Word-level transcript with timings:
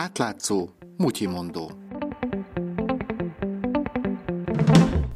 Átlátszó, 0.00 0.68
mutyimondó. 0.96 1.70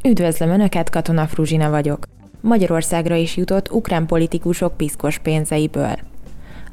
Üdvözlöm 0.09 0.51
Önöket, 0.51 0.91
Katona 0.91 1.27
Fruzsina 1.27 1.71
vagyok. 1.71 2.05
Magyarországra 2.41 3.15
is 3.15 3.37
jutott 3.37 3.71
ukrán 3.71 4.07
politikusok 4.07 4.77
piszkos 4.77 5.19
pénzeiből. 5.19 5.99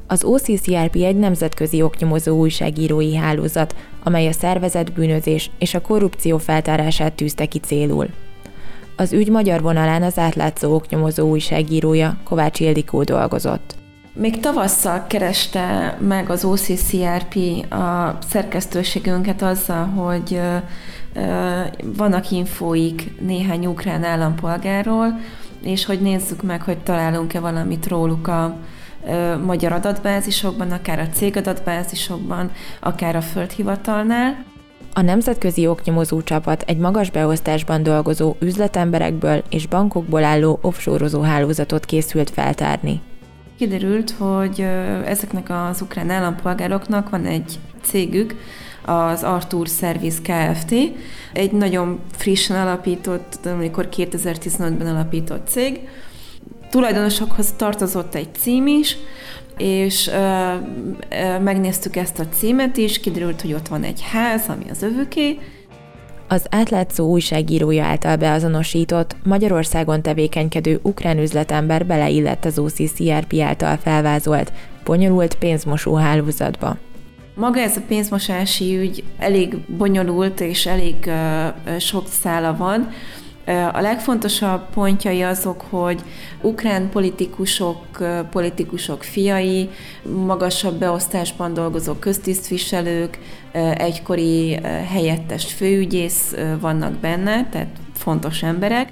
Az 0.06 0.24
OCCRP 0.24 0.94
egy 0.94 1.16
nemzetközi 1.16 1.82
oknyomozó 1.82 2.38
újságírói 2.38 3.16
hálózat, 3.16 3.74
amely 4.02 4.26
a 4.26 4.32
szervezet 4.32 4.92
bűnözés 4.92 5.50
és 5.58 5.74
a 5.74 5.80
korrupció 5.80 6.38
feltárását 6.38 7.12
tűzte 7.12 7.46
ki 7.46 7.58
célul. 7.58 8.08
Az 8.96 9.12
ügy 9.12 9.28
magyar 9.30 9.62
vonalán 9.62 10.02
az 10.02 10.18
átlátszó 10.18 10.74
oknyomozó 10.74 11.28
újságírója 11.28 12.18
Kovács 12.24 12.60
Ildikó 12.60 13.02
dolgozott. 13.02 13.80
Még 14.14 14.40
tavasszal 14.40 15.04
kereste 15.06 15.96
meg 16.00 16.30
az 16.30 16.44
OCCRP 16.44 17.36
a 17.70 18.18
szerkesztőségünket 18.28 19.42
azzal, 19.42 19.86
hogy 19.86 20.40
vannak 21.96 22.30
infóik 22.30 23.20
néhány 23.20 23.66
ukrán 23.66 24.04
állampolgáról, 24.04 25.20
és 25.62 25.84
hogy 25.84 26.00
nézzük 26.00 26.42
meg, 26.42 26.62
hogy 26.62 26.78
találunk-e 26.78 27.40
valamit 27.40 27.88
róluk 27.88 28.28
a 28.28 28.56
magyar 29.44 29.72
adatbázisokban, 29.72 30.70
akár 30.70 30.98
a 30.98 31.08
cég 31.08 31.36
adatbázisokban, 31.36 32.50
akár 32.80 33.16
a 33.16 33.20
földhivatalnál. 33.20 34.44
A 34.94 35.00
nemzetközi 35.00 35.66
oknyomozó 35.66 36.22
csapat 36.22 36.62
egy 36.66 36.78
magas 36.78 37.10
beosztásban 37.10 37.82
dolgozó 37.82 38.34
üzletemberekből 38.40 39.42
és 39.50 39.66
bankokból 39.66 40.24
álló 40.24 40.58
offshore 40.62 41.26
hálózatot 41.26 41.84
készült 41.84 42.30
feltárni. 42.30 43.00
Kiderült, 43.58 44.10
hogy 44.10 44.60
ezeknek 45.04 45.50
az 45.50 45.80
ukrán 45.80 46.10
állampolgároknak 46.10 47.10
van 47.10 47.24
egy 47.24 47.58
cégük, 47.82 48.34
az 48.84 49.22
Artur 49.22 49.66
Service 49.68 50.18
Kft. 50.22 50.74
Egy 51.32 51.52
nagyon 51.52 52.00
frissen 52.12 52.56
alapított, 52.56 53.46
amikor 53.46 53.88
2015-ben 53.96 54.86
alapított 54.86 55.48
cég. 55.48 55.80
Tulajdonosokhoz 56.70 57.52
tartozott 57.56 58.14
egy 58.14 58.34
cím 58.34 58.66
is, 58.66 58.96
és 59.56 60.08
ö, 60.08 60.54
ö, 61.08 61.38
megnéztük 61.38 61.96
ezt 61.96 62.18
a 62.18 62.28
címet 62.28 62.76
is, 62.76 63.00
kiderült, 63.00 63.40
hogy 63.40 63.52
ott 63.52 63.68
van 63.68 63.82
egy 63.82 64.02
ház, 64.12 64.48
ami 64.48 64.70
az 64.70 64.82
övöké, 64.82 65.38
az 66.32 66.46
átlátszó 66.50 67.08
újságírója 67.08 67.84
által 67.84 68.16
beazonosított, 68.16 69.16
Magyarországon 69.24 70.02
tevékenykedő 70.02 70.78
ukrán 70.82 71.18
üzletember 71.18 71.86
beleillett 71.86 72.44
az 72.44 72.58
OCCRP 72.58 73.40
által 73.40 73.76
felvázolt, 73.76 74.52
bonyolult 74.84 75.34
pénzmosó 75.34 75.94
hálózatba. 75.94 76.76
Maga 77.34 77.60
ez 77.60 77.76
a 77.76 77.80
pénzmosási 77.88 78.78
ügy 78.78 79.04
elég 79.18 79.56
bonyolult 79.76 80.40
és 80.40 80.66
elég 80.66 80.94
uh, 81.06 81.78
sok 81.78 82.08
szála 82.08 82.56
van. 82.56 82.88
A 83.72 83.80
legfontosabb 83.80 84.70
pontjai 84.74 85.22
azok, 85.22 85.60
hogy 85.70 86.02
ukrán 86.40 86.90
politikusok, 86.90 87.78
politikusok 88.30 89.02
fiai, 89.02 89.70
magasabb 90.02 90.78
beosztásban 90.78 91.54
dolgozó 91.54 91.92
köztisztviselők, 91.94 93.18
egykori 93.74 94.58
helyettes 94.90 95.52
főügyész 95.52 96.34
vannak 96.60 96.92
benne, 96.92 97.48
tehát 97.48 97.76
fontos 97.94 98.42
emberek. 98.42 98.88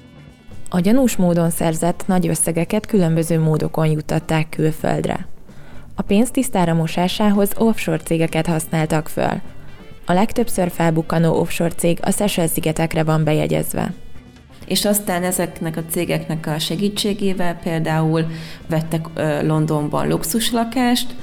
A 0.69 0.79
gyanús 0.79 1.15
módon 1.15 1.49
szerzett 1.49 2.03
nagy 2.07 2.27
összegeket 2.27 2.85
különböző 2.85 3.39
módokon 3.39 3.87
juttatták 3.87 4.49
külföldre. 4.49 5.27
A 5.95 6.01
pénz 6.01 6.31
tisztára 6.31 6.73
mosásához 6.73 7.51
offshore 7.57 7.97
cégeket 7.97 8.47
használtak 8.47 9.07
föl. 9.07 9.41
A 10.05 10.13
legtöbbször 10.13 10.71
felbukkanó 10.71 11.39
offshore 11.39 11.69
cég 11.69 11.99
a 12.01 12.11
Seychelles-szigetekre 12.11 13.03
van 13.03 13.23
bejegyezve 13.23 13.93
és 14.71 14.85
aztán 14.85 15.23
ezeknek 15.23 15.77
a 15.77 15.83
cégeknek 15.89 16.47
a 16.47 16.59
segítségével 16.59 17.55
például 17.63 18.25
vettek 18.67 19.05
Londonban 19.41 20.07
luxuslakást, 20.07 21.15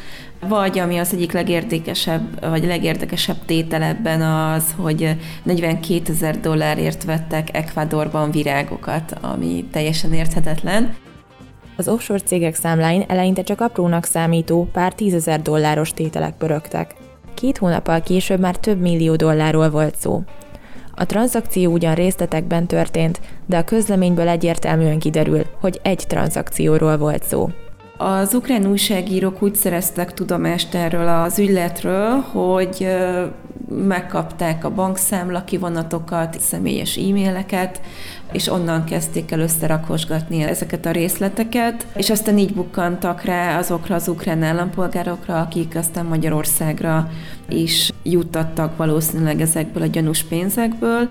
vagy 0.49 0.79
ami 0.79 0.99
az 0.99 1.13
egyik 1.13 1.33
legérdekesebb, 1.33 2.49
vagy 2.49 2.65
legérdekesebb 2.65 3.37
tétel 3.47 3.83
ebben 3.83 4.23
az, 4.23 4.75
hogy 4.77 5.17
42 5.43 6.13
ezer 6.13 6.41
dollárért 6.41 7.05
vettek 7.05 7.57
Ecuadorban 7.57 8.31
virágokat, 8.31 9.19
ami 9.21 9.65
teljesen 9.73 10.13
érthetetlen. 10.13 10.95
Az 11.77 11.89
offshore 11.89 12.21
cégek 12.21 12.55
számláin 12.55 13.05
eleinte 13.07 13.43
csak 13.43 13.61
aprónak 13.61 14.05
számító 14.05 14.69
pár 14.73 14.93
tízezer 14.95 15.43
dolláros 15.43 15.91
tételek 15.91 16.35
pörögtek. 16.37 16.95
Két 17.35 17.59
hónappal 17.59 18.01
később 18.01 18.41
már 18.41 18.57
több 18.57 18.81
millió 18.81 19.17
dollárról 19.17 19.71
volt 19.71 19.97
szó. 19.97 20.23
A 21.01 21.07
tranzakció 21.07 21.73
ugyan 21.73 21.95
részletekben 21.95 22.67
történt, 22.67 23.21
de 23.47 23.57
a 23.57 23.65
közleményből 23.65 24.29
egyértelműen 24.29 24.99
kiderül, 24.99 25.43
hogy 25.61 25.81
egy 25.83 26.05
tranzakcióról 26.07 26.97
volt 26.97 27.25
szó. 27.25 27.49
Az 28.01 28.35
ukrán 28.35 28.67
újságírók 28.67 29.43
úgy 29.43 29.55
szereztek 29.55 30.15
tudomást 30.15 30.75
erről 30.75 31.09
az 31.09 31.39
ügyletről, 31.39 32.09
hogy 32.21 32.89
megkapták 33.69 34.65
a 34.65 34.71
bankszámla 34.71 35.45
kivonatokat, 35.45 36.41
személyes 36.41 36.97
e-maileket, 36.97 37.81
és 38.33 38.49
onnan 38.49 38.85
kezdték 38.85 39.31
el 39.31 39.41
összerakosgatni 39.41 40.43
ezeket 40.43 40.87
a 40.87 40.91
részleteket, 40.91 41.87
és 41.95 42.11
aztán 42.11 42.39
így 42.39 42.55
bukkantak 42.55 43.23
rá 43.23 43.59
azokra 43.59 43.95
az 43.95 44.09
ukrán 44.09 44.43
állampolgárokra, 44.43 45.41
akik 45.41 45.77
aztán 45.77 46.07
Magyarországra 46.07 47.11
is 47.49 47.91
juttattak 48.03 48.77
valószínűleg 48.77 49.41
ezekből 49.41 49.83
a 49.83 49.87
gyanús 49.87 50.23
pénzekből. 50.23 51.11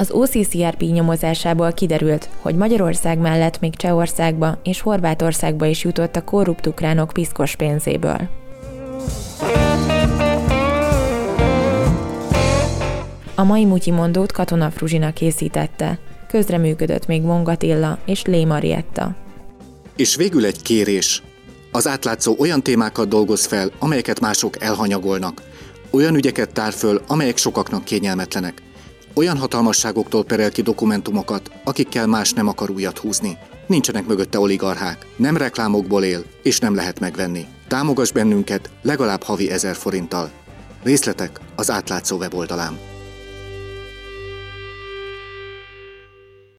Az 0.00 0.10
OCCRP 0.10 0.80
nyomozásából 0.80 1.72
kiderült, 1.72 2.28
hogy 2.40 2.54
Magyarország 2.54 3.18
mellett 3.18 3.60
még 3.60 3.76
Csehországba 3.76 4.58
és 4.62 4.80
Horvátországba 4.80 5.66
is 5.66 5.84
jutott 5.84 6.16
a 6.16 6.24
korrupt 6.24 6.66
ukránok 6.66 7.12
piszkos 7.12 7.56
pénzéből. 7.56 8.28
A 13.34 13.42
mai 13.44 13.64
Mutyi 13.64 13.90
mondót 13.90 14.32
Katona 14.32 14.70
Fruzsina 14.70 15.12
készítette. 15.12 15.98
Közreműködött 16.28 17.06
még 17.06 17.22
Mongatilla 17.22 17.98
és 18.04 18.24
Lé 18.24 18.44
Marietta. 18.44 19.16
És 19.96 20.16
végül 20.16 20.44
egy 20.44 20.62
kérés. 20.62 21.22
Az 21.72 21.86
átlátszó 21.86 22.34
olyan 22.38 22.62
témákat 22.62 23.08
dolgoz 23.08 23.46
fel, 23.46 23.70
amelyeket 23.78 24.20
mások 24.20 24.62
elhanyagolnak. 24.62 25.42
Olyan 25.90 26.14
ügyeket 26.14 26.52
tár 26.52 26.72
föl, 26.72 27.02
amelyek 27.06 27.36
sokaknak 27.36 27.84
kényelmetlenek. 27.84 28.62
Olyan 29.18 29.38
hatalmasságoktól 29.38 30.24
perel 30.24 30.50
ki 30.50 30.62
dokumentumokat, 30.62 31.50
akikkel 31.64 32.06
más 32.06 32.32
nem 32.32 32.48
akar 32.48 32.70
újat 32.70 32.98
húzni. 32.98 33.38
Nincsenek 33.66 34.06
mögötte 34.06 34.38
oligarchák, 34.38 35.06
nem 35.16 35.36
reklámokból 35.36 36.04
él, 36.04 36.24
és 36.42 36.58
nem 36.58 36.74
lehet 36.74 37.00
megvenni. 37.00 37.46
Támogass 37.68 38.10
bennünket 38.10 38.70
legalább 38.82 39.22
havi 39.22 39.50
ezer 39.50 39.76
forinttal. 39.76 40.30
Részletek 40.82 41.40
az 41.56 41.70
átlátszó 41.70 42.16
weboldalán. 42.16 42.78